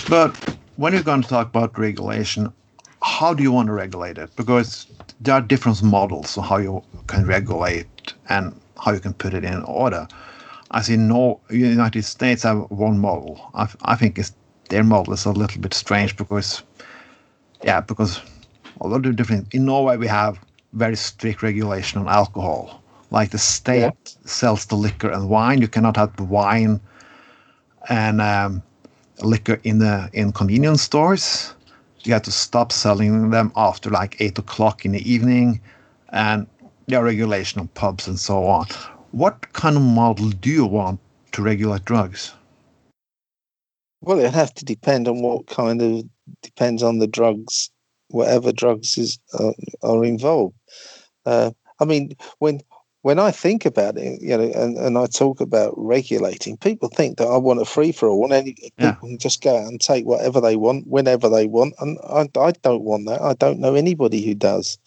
[0.10, 0.36] But
[0.76, 2.52] when you're going to talk about regulation,
[3.04, 4.36] how do you want to regulate it?
[4.36, 4.88] Because
[5.20, 9.44] there are different models of how you can regulate and how you can put it
[9.44, 10.08] in order.
[10.72, 13.52] As in no United States have one model.
[13.54, 14.34] I, I think it's
[14.70, 16.64] their model is a little bit strange because,
[17.64, 18.22] yeah, because
[18.80, 19.54] a lot of different.
[19.54, 20.40] In Norway, we have
[20.74, 22.82] very strict regulation on alcohol.
[23.12, 23.92] Like the state yeah.
[24.26, 26.80] sells the liquor and wine, you cannot have the wine
[27.90, 28.64] and um,
[29.22, 31.54] liquor in the in convenience stores.
[32.04, 35.62] You have to stop selling them after like eight o'clock in the evening,
[36.10, 36.48] and
[36.88, 38.66] there are regulation on pubs and so on.
[39.12, 41.00] What kind of model do you want
[41.34, 42.34] to regulate drugs?
[44.02, 46.06] Well, it has to depend on what kind of
[46.42, 47.70] depends on the drugs,
[48.08, 49.52] whatever drugs is uh,
[49.84, 50.56] are involved.
[51.26, 52.62] Uh, I mean, when
[53.04, 57.18] when I think about it, you know, and, and I talk about regulating, people think
[57.18, 58.92] that I want a free for all, and any, yeah.
[58.92, 62.28] people can just go out and take whatever they want whenever they want, and I,
[62.40, 63.22] I don't want that.
[63.22, 64.78] I don't know anybody who does.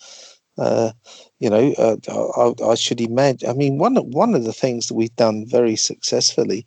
[0.56, 0.92] Uh,
[1.40, 1.96] you know, uh,
[2.36, 3.50] I, I, should imagine.
[3.50, 6.64] I mean, one one of the things that we've done very successfully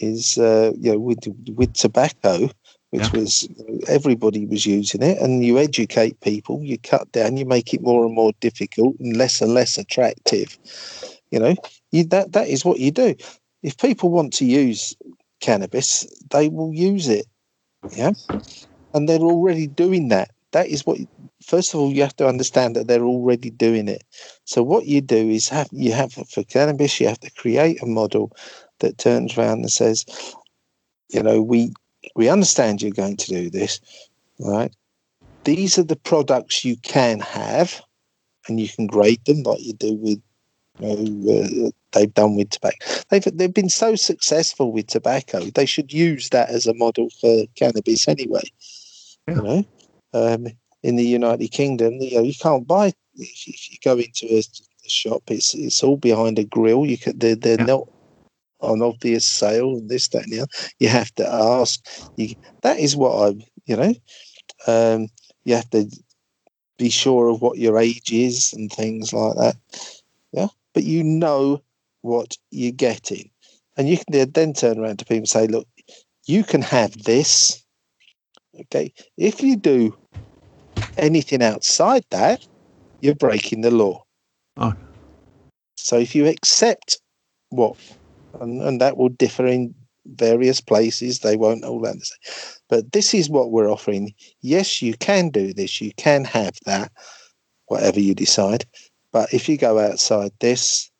[0.00, 1.20] is uh, you know with
[1.54, 2.50] with tobacco,
[2.90, 3.20] which yeah.
[3.20, 3.48] was
[3.88, 8.04] everybody was using it, and you educate people, you cut down, you make it more
[8.04, 10.58] and more difficult and less and less attractive.
[11.30, 11.54] You know,
[11.92, 13.14] you, that that is what you do.
[13.62, 14.96] If people want to use
[15.40, 17.26] cannabis, they will use it.
[17.96, 18.12] Yeah,
[18.92, 20.30] and they're already doing that.
[20.52, 20.98] That is what.
[21.42, 24.04] First of all, you have to understand that they're already doing it.
[24.44, 27.86] So what you do is have you have for cannabis, you have to create a
[27.86, 28.36] model
[28.80, 30.04] that turns around and says,
[31.08, 31.72] you know, we
[32.14, 33.80] we understand you're going to do this,
[34.38, 34.74] right?
[35.44, 37.80] These are the products you can have,
[38.48, 40.22] and you can grade them like you do with,
[40.78, 42.76] you know, uh, they've done with tobacco.
[43.08, 45.40] They've they've been so successful with tobacco.
[45.40, 48.42] They should use that as a model for cannabis anyway.
[49.26, 49.34] Yeah.
[49.34, 49.64] You know,
[50.12, 50.46] um,
[50.82, 54.88] in the United Kingdom, you know, you can't buy if you go into a, a
[54.88, 55.22] shop.
[55.28, 56.86] It's it's all behind a grill.
[56.86, 57.64] You can they're, they're yeah.
[57.64, 57.88] not
[58.60, 60.50] on obvious sale and this, that, and the other.
[60.78, 61.80] You have to ask.
[62.16, 63.94] You, that is what I, you know,
[64.66, 65.08] um,
[65.44, 65.90] you have to
[66.78, 69.56] be sure of what your age is and things like that.
[70.32, 71.62] Yeah, but you know
[72.02, 73.30] what you're getting,
[73.76, 75.68] and you can then turn around to people and say, "Look,
[76.26, 77.64] you can have this."
[78.58, 79.96] Okay, if you do
[80.96, 82.46] anything outside that,
[83.00, 84.04] you're breaking the law.
[84.56, 84.74] Oh.
[85.76, 86.98] So if you accept
[87.50, 87.76] what,
[88.40, 89.74] and, and that will differ in
[90.06, 92.20] various places, they won't all understand.
[92.68, 94.14] But this is what we're offering.
[94.40, 96.92] Yes, you can do this, you can have that,
[97.66, 98.64] whatever you decide.
[99.12, 100.90] But if you go outside this,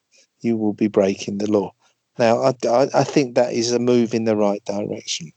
[0.40, 1.73] you will be breaking the law.
[2.19, 5.33] Now, I, I, I think that is a move in the right direction.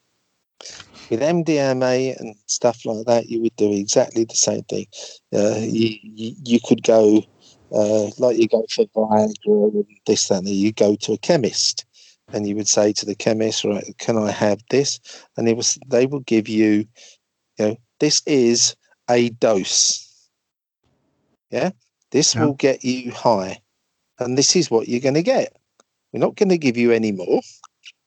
[1.10, 4.88] With MDMA and stuff like that, you would do exactly the same thing.
[5.34, 7.24] Uh, you, you, you could go
[7.74, 11.86] uh, like you go for Viagra and this, that, and you go to a chemist
[12.32, 15.00] and you would say to the chemist, right, can I have this?
[15.38, 16.86] And it was, they will give you,
[17.58, 18.76] you know, this is
[19.10, 20.10] a dose.
[21.52, 21.72] Yeah.
[22.12, 22.46] This Yeah.
[22.46, 23.62] will get you high.
[24.20, 25.56] And this is what you're going to get.
[26.12, 27.42] We're not going to give you any more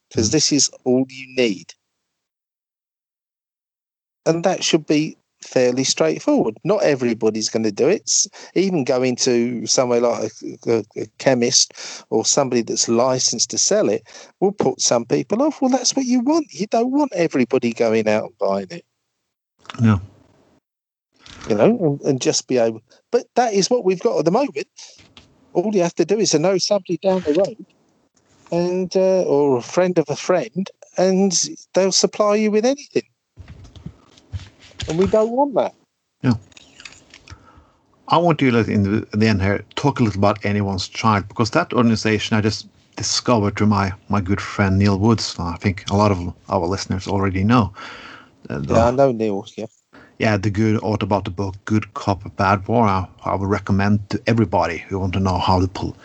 [0.09, 0.33] because Mm.
[0.33, 1.74] this is all you need.
[4.24, 6.59] And that should be fairly straightforward.
[6.64, 8.11] Not everybody's going to do it.
[8.54, 11.72] Even going to somewhere like a, a, a chemist
[12.11, 14.02] or somebody that's licensed to sell it
[14.40, 15.61] will put some people off.
[15.62, 16.52] Well, that's what you want.
[16.52, 18.85] You don't want everybody going out and buying it,
[19.80, 20.00] No.
[21.46, 22.82] you know, and, and just be able.
[23.11, 24.68] But that is what we've got at the moment.
[25.52, 27.66] All you have to do is to know somebody down the road,
[28.50, 31.32] and uh, or a friend of a friend, and
[31.74, 33.04] they'll supply you with anything.
[34.88, 35.74] And we don't want that.
[36.22, 36.34] Yeah.
[38.08, 40.88] I want you to, in the, in the end here, talk a little about Anyone's
[40.88, 45.34] Child, because that organization I just discovered through my, my good friend Neil Woods.
[45.38, 47.72] I think a lot of our listeners already know.
[48.48, 49.44] Uh, the- Yeah, I know Neil.
[49.56, 49.66] Yeah.
[50.18, 52.86] yeah, the good author about the book Good Cop, Bad War.
[52.86, 55.96] I, I would recommend to everybody who want to know how to pull.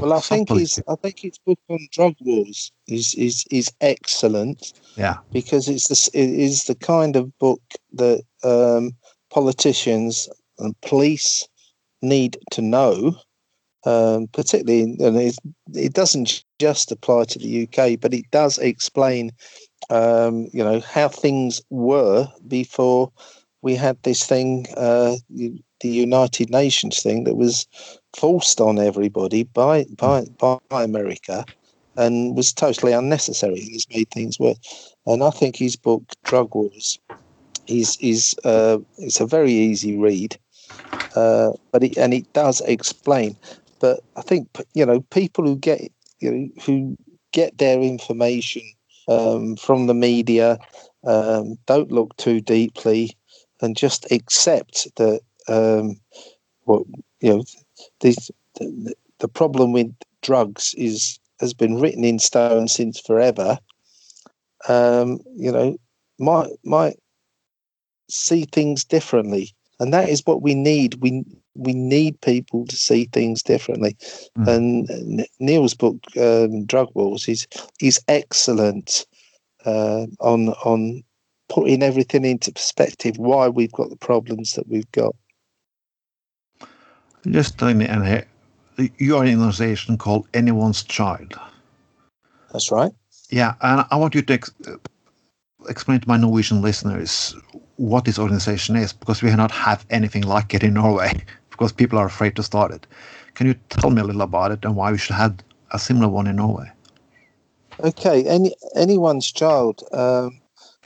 [0.00, 4.72] Well, I think his I think his book on drug wars is is is excellent
[4.96, 7.62] Yeah, because it's this it is the kind of book
[7.92, 8.92] that um,
[9.30, 11.46] politicians and police
[12.02, 13.16] need to know.
[13.86, 15.36] Um, particularly, and it,
[15.72, 19.30] it doesn't just apply to the UK, but it does explain,
[19.88, 23.10] um, you know, how things were before
[23.62, 27.66] we had this thing, uh, u- the United Nations thing that was
[28.16, 31.44] forced on everybody by by by America,
[31.96, 34.94] and was totally unnecessary has made things worse.
[35.06, 36.98] And I think his book Drug Wars
[37.66, 40.38] is is uh, it's a very easy read,
[41.14, 43.36] uh, but it, and it does explain.
[43.80, 46.96] But I think you know people who get you know who
[47.32, 48.62] get their information
[49.08, 50.58] um, from the media
[51.04, 53.16] um, don't look too deeply
[53.60, 55.98] and just accept that um,
[56.64, 56.82] what
[57.20, 57.44] you know
[58.00, 63.58] this, the, the problem with drugs is has been written in stone since forever.
[64.68, 65.76] Um, you know,
[66.18, 66.96] might might
[68.10, 70.96] see things differently, and that is what we need.
[70.96, 73.96] We we need people to see things differently.
[74.38, 74.48] Mm.
[74.48, 77.46] And Neil's book, um, Drug Wars, is
[77.80, 79.06] is excellent
[79.64, 81.02] uh, on on
[81.48, 83.16] putting everything into perspective.
[83.18, 85.14] Why we've got the problems that we've got.
[87.32, 88.26] Just tell me, and here,
[88.98, 91.38] you are an organization called Anyone's Child.
[92.52, 92.92] That's right.
[93.30, 94.76] Yeah, and I want you to ex- uh,
[95.68, 97.36] explain to my Norwegian listeners
[97.76, 101.12] what this organization is, because we not have anything like it in Norway,
[101.50, 102.86] because people are afraid to start it.
[103.34, 105.36] Can you tell me a little about it and why we should have
[105.72, 106.70] a similar one in Norway?
[107.80, 109.82] Okay, any anyone's child.
[109.92, 110.40] Um,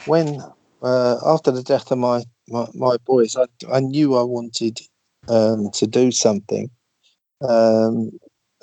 [0.04, 0.42] when
[0.82, 4.80] uh, after the death of my my, my boys, I I knew I wanted
[5.28, 6.70] um, to do something.
[7.42, 8.10] Um,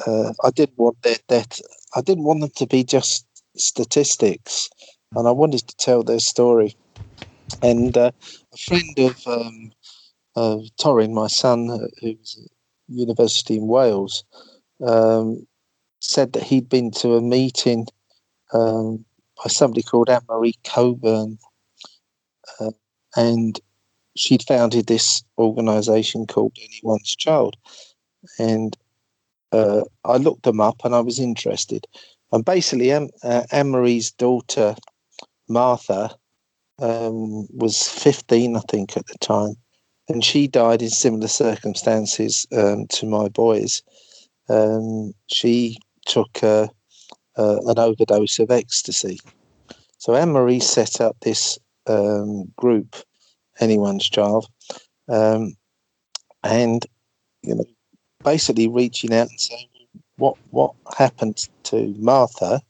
[0.05, 1.61] uh, I didn't want their death.
[1.95, 3.25] I didn't want them to be just
[3.57, 4.69] statistics,
[5.15, 6.75] and I wanted to tell their story.
[7.61, 8.11] And uh,
[8.53, 9.71] a friend of um,
[10.35, 12.51] of Torin, my son, uh, who's at
[12.87, 14.23] university in Wales,
[14.85, 15.45] um,
[15.99, 17.85] said that he'd been to a meeting
[18.53, 19.03] um,
[19.43, 21.37] by somebody called Anne Marie Cockburn,
[22.59, 22.71] uh,
[23.15, 23.59] and
[24.15, 27.55] she'd founded this organisation called Anyone's Child,
[28.37, 28.77] and
[29.51, 31.87] uh, I looked them up and I was interested.
[32.31, 34.75] And basically, Anne, uh, Anne Marie's daughter
[35.47, 36.15] Martha
[36.79, 39.55] um, was 15, I think, at the time,
[40.07, 43.81] and she died in similar circumstances um, to my boys.
[44.47, 46.67] Um, she took uh,
[47.37, 49.19] uh, an overdose of ecstasy.
[49.97, 52.95] So Anne Marie set up this um, group,
[53.59, 54.47] Anyone's Child,
[55.07, 55.53] um,
[56.43, 56.85] and
[57.43, 57.65] you know,
[58.23, 59.67] basically reaching out and saying,
[60.17, 62.61] "What what happened to Martha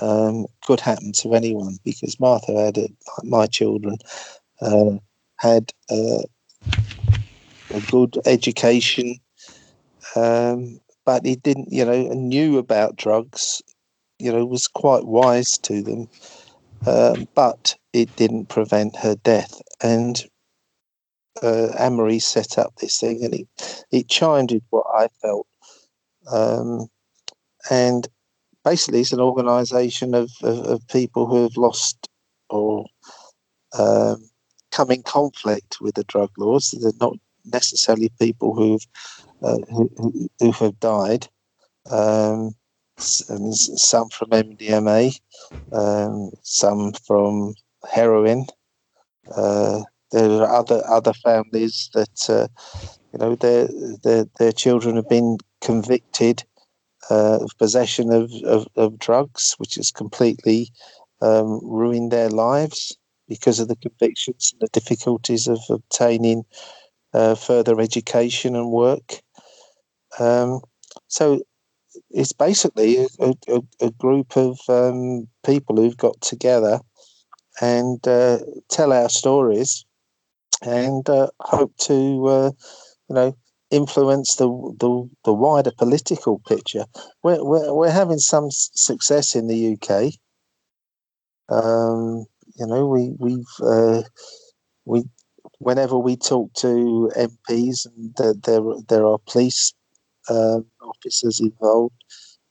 [0.00, 1.78] um, could happen to anyone?
[1.84, 2.88] Because Martha had a,
[3.24, 3.96] my children
[4.60, 4.92] uh,
[5.38, 6.24] had a,
[7.74, 9.16] a good education,
[10.14, 13.62] um, but he didn't, you know, knew about drugs,
[14.18, 16.08] you know, was quite wise to them,
[16.86, 19.60] um, but it didn't prevent her death.
[19.82, 20.24] And
[21.42, 21.68] uh,
[22.18, 25.46] set up this thing, and it it chimed with what I felt.
[26.30, 26.88] Um,
[27.70, 28.08] and
[28.64, 32.08] basically, it's an organisation of, of, of, people who have lost
[32.50, 32.84] or
[33.78, 34.28] um,
[34.72, 36.74] come in conflict with the drug laws.
[36.80, 38.86] They're not necessarily people who've
[39.42, 41.28] uh, who, who, have died.
[41.90, 42.54] Um,
[43.28, 45.20] and some from MDMA,
[45.72, 47.54] um, some from
[47.90, 48.46] heroin.
[49.34, 49.82] Uh,
[50.12, 52.48] there are other other families that uh,
[53.12, 53.68] you know their
[54.02, 56.44] their their children have been convicted
[57.10, 60.68] uh, of possession of, of, of, drugs, which has completely
[61.20, 62.96] um, ruined their lives
[63.28, 66.44] because of the convictions and the difficulties of obtaining
[67.14, 69.20] uh, further education and work.
[70.18, 70.60] Um,
[71.08, 71.42] so
[72.16, 76.80] it's basically a, a, a group of um, people who've got together
[77.60, 78.38] and uh,
[78.70, 79.84] tell our stories
[80.62, 82.50] and uh, hope to, uh,
[83.10, 83.36] you know,
[83.70, 84.46] influence the,
[84.80, 86.86] the, the wider political picture.
[87.22, 90.14] We're, we're, we're having some success in the UK.
[91.50, 92.24] Um,
[92.58, 94.02] you know, we we've uh,
[94.86, 95.04] we
[95.58, 99.74] whenever we talk to MPs and there there, there are police
[100.28, 101.94] um, officers involved.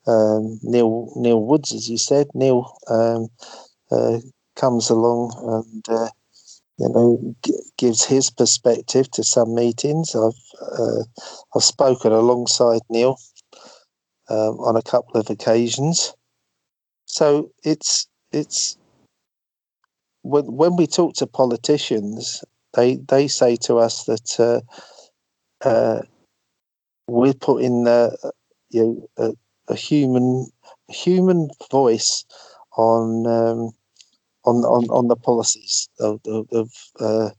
[0.08, 3.28] Um, Neil Neil Woods, as you said, Neil um,
[3.92, 4.20] uh,
[4.56, 6.10] comes along and uh,
[6.78, 10.16] you know g- gives his perspective to some meetings.
[10.16, 11.04] I've uh,
[11.56, 13.18] I've spoken alongside Neil
[14.30, 16.14] um, on a couple of occasions,
[17.06, 18.78] so it's it's
[20.22, 22.44] when when we talk to politicians,
[22.76, 24.64] they they say to us that
[25.64, 26.02] uh, uh,
[27.08, 27.86] we're putting
[28.70, 29.32] you know, a,
[29.68, 30.48] a, human
[30.90, 32.26] human voice
[32.78, 33.72] on um,
[34.44, 37.30] on, on on the policies of, of, of uh,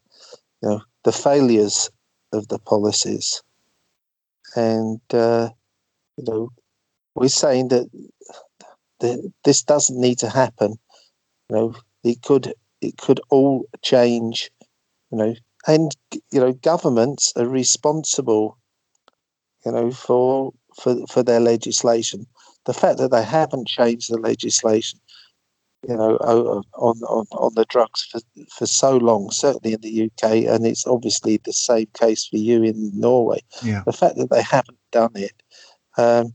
[0.63, 1.91] you know the failures
[2.33, 3.43] of the policies,
[4.55, 5.49] and uh,
[6.17, 6.51] you know
[7.15, 7.89] we're saying that
[9.01, 10.79] the, this doesn't need to happen.
[11.49, 14.51] You know, it could it could all change.
[15.11, 15.35] You know,
[15.67, 15.97] and
[16.31, 18.59] you know governments are responsible.
[19.67, 22.27] You know for for for their legislation.
[22.65, 24.99] The fact that they haven't changed the legislation
[25.89, 30.53] you know, on, on, on the drugs for, for so long, certainly in the UK,
[30.53, 33.41] and it's obviously the same case for you in Norway.
[33.63, 33.83] Yeah.
[33.87, 35.43] The fact that they haven't done it,
[35.97, 36.35] um,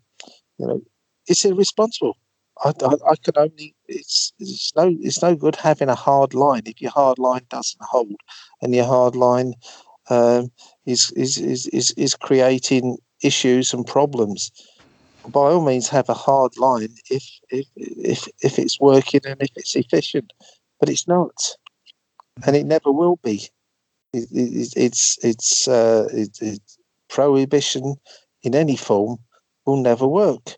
[0.58, 0.82] you know,
[1.28, 2.18] it's irresponsible.
[2.64, 6.64] I, I, I, can only it's it's no it's no good having a hard line
[6.66, 8.18] if your hard line doesn't hold,
[8.62, 9.54] and your hard line
[10.10, 10.52] um,
[10.86, 14.52] is, is is is is creating issues and problems
[15.28, 19.50] by all means have a hard line if if if if it's working and if
[19.56, 20.34] it's efficient,
[20.80, 21.56] but it's not,
[22.46, 23.48] and it never will be.
[24.14, 26.60] It, it, it's it's uh, it,
[27.10, 27.96] prohibition
[28.44, 29.18] in any form
[29.66, 30.56] will never work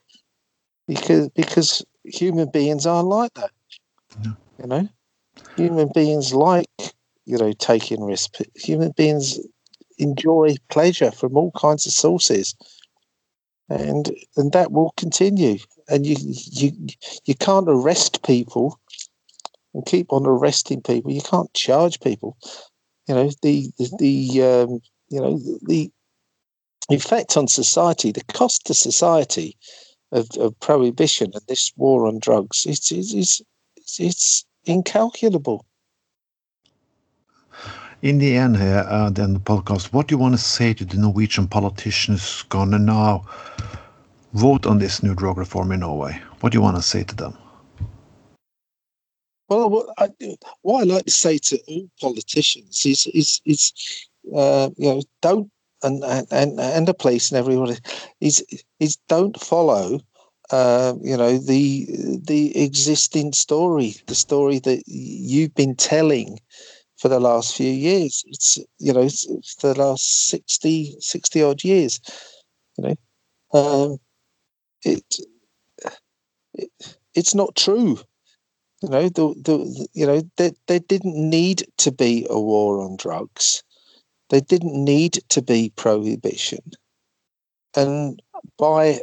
[0.88, 3.52] because because human beings are like that.
[4.60, 4.90] You know,
[5.58, 6.70] human beings like
[7.26, 8.42] you know taking risks.
[8.56, 9.40] Human beings
[9.98, 12.56] enjoy pleasure from all kinds of sources
[13.70, 15.58] and and that will continue.
[15.90, 16.72] And you you
[17.26, 18.80] you can't arrest people
[19.74, 21.12] and keep on arresting people.
[21.12, 22.38] You can't charge people.
[23.08, 24.80] You know the the, um,
[25.10, 25.92] you know the
[26.90, 29.58] effect on society, the cost to society
[30.12, 33.42] of, of prohibition and this war on drugs it's, it's,
[33.98, 35.66] it's incalculable.
[38.04, 40.84] In the end, here, uh, then the podcast, what do you want to say to
[40.84, 43.24] the Norwegian politicians gonna now
[44.34, 46.22] vote on this new drug reform in Norway?
[46.42, 47.38] What do you want to say to them?
[49.48, 50.10] Well, what I,
[50.64, 53.72] what I like to say to all politicians is is is
[54.36, 55.50] uh, you know don't
[55.82, 57.78] and and and the police and everybody
[58.20, 58.44] is
[58.82, 60.02] is don't follow
[60.52, 61.88] uh, you know the
[62.22, 66.38] the existing story, the story that you've been telling
[67.04, 68.24] for the last few years.
[68.28, 72.00] It's you know it's, it's the last 60, 60 odd years.
[72.78, 72.96] You
[73.54, 73.98] know, um,
[74.84, 75.04] it,
[76.54, 76.70] it
[77.14, 78.00] it's not true.
[78.82, 82.96] You know, the, the you know there, there didn't need to be a war on
[82.96, 83.62] drugs.
[84.30, 86.72] There didn't need to be prohibition.
[87.76, 88.22] And
[88.58, 89.02] by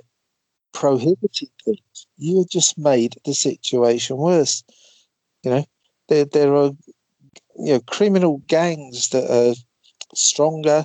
[0.72, 4.64] prohibiting things, you just made the situation worse.
[5.42, 5.64] You know,
[6.08, 6.70] there there are
[7.60, 9.54] you know criminal gangs that are
[10.14, 10.84] stronger,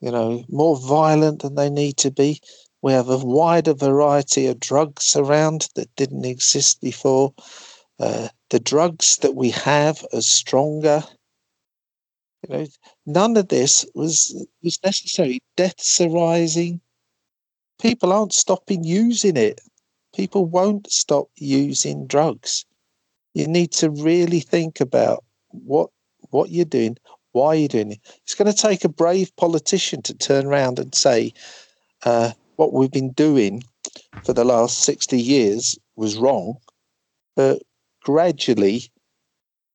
[0.00, 2.40] you know, more violent than they need to be.
[2.82, 7.32] We have a wider variety of drugs around that didn't exist before.
[7.98, 11.02] Uh, the drugs that we have are stronger.
[12.46, 12.66] You know,
[13.06, 15.40] none of this was was necessary.
[15.56, 16.80] Deaths are rising.
[17.80, 19.60] People aren't stopping using it.
[20.14, 22.66] People won't stop using drugs.
[23.32, 25.90] You need to really think about what
[26.34, 26.96] what you're doing,
[27.32, 28.00] why you're doing it.
[28.22, 31.32] It's going to take a brave politician to turn around and say,
[32.04, 33.62] uh, "What we've been doing
[34.24, 36.56] for the last sixty years was wrong,"
[37.36, 37.62] but
[38.02, 38.90] gradually,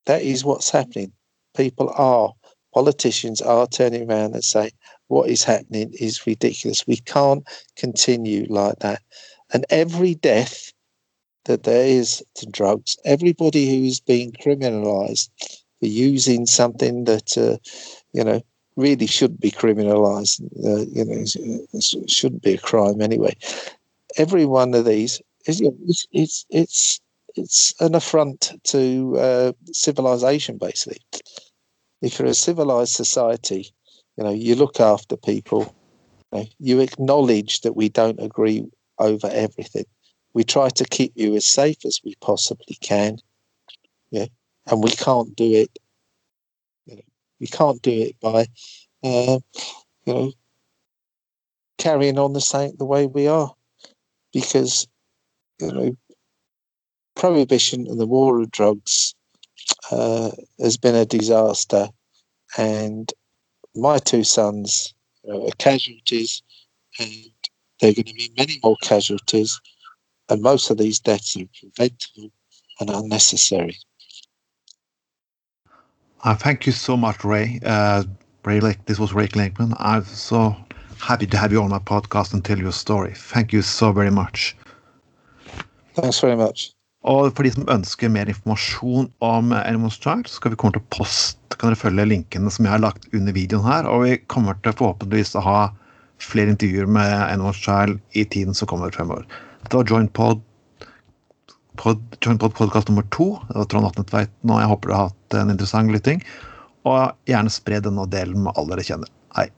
[0.06, 1.12] that is what's happening.
[1.56, 2.34] People are
[2.74, 4.72] politicians are turning around and saying,
[5.08, 6.86] what is happening is ridiculous.
[6.88, 7.44] We can't
[7.76, 9.02] continue like that.
[9.52, 10.72] And every death
[11.46, 15.30] that there is to drugs, everybody who is being criminalized
[15.80, 17.58] for using something that, uh,
[18.14, 18.42] you know,
[18.76, 23.36] really should be criminalized, uh, you know, shouldn't be a crime anyway.
[24.18, 27.02] Every one of these is, it's, it's, it's,
[27.36, 31.00] it's an affront to uh, civilization, basically.
[32.02, 33.72] If you're a civilized society,
[34.18, 35.74] you know, you look after people.
[36.32, 38.66] You, know, you acknowledge that we don't agree
[39.00, 39.86] over everything.
[40.34, 43.18] We try to keep you as safe as we possibly can.
[44.12, 44.28] Yeah,
[44.70, 45.80] and we can't do it.
[46.86, 47.02] You know,
[47.40, 48.48] we can't do it by,
[49.04, 49.40] uh,
[50.06, 50.32] you know,
[51.78, 53.54] carrying on the same the way we are,
[54.34, 54.88] because
[55.60, 55.98] you know,
[57.16, 59.16] prohibition and the war of drugs
[59.92, 61.88] uh, has been a disaster,
[62.58, 63.14] and
[63.76, 64.94] my two sons
[65.30, 66.42] are casualties,
[67.00, 67.14] and
[67.80, 69.60] there are going to be many more casualties,
[70.30, 72.32] and most of these deaths are preventable
[72.80, 73.78] and unnecessary.
[76.24, 77.60] Uh, thank you so much, Ray.
[77.66, 78.04] Uh,
[78.44, 79.74] Ray, Lake, this was Ray Klinkman.
[79.80, 80.56] I'm so
[81.00, 83.14] happy to have you on my podcast and tell your story.
[83.16, 84.56] Thank you so very much.
[85.94, 86.74] Thanks very much.
[87.08, 90.84] Og for de som ønsker mer informasjon om Animals Child, så skal vi komme til
[90.92, 93.88] post, kan dere følge linkene som jeg har lagt under videoen her.
[93.88, 95.62] Og vi kommer til forhåpentligvis å ha
[96.20, 99.24] flere intervjuer med Animals Child i tiden som kommer fremover.
[99.64, 100.44] Det var Joint Pod,
[101.80, 103.32] pod, Joint Pod podcast nummer to.
[103.48, 106.24] Det var Trond Atne Tveiten, og jeg håper du har hatt en interessant lytting.
[106.90, 109.12] Og gjerne spre den og del med alle dere kjenner.
[109.38, 109.50] Hei.